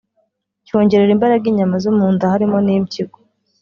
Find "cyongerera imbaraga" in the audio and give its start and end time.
0.65-1.45